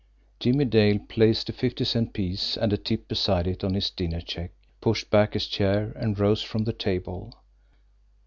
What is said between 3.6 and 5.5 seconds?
on his dinner check, pushed back his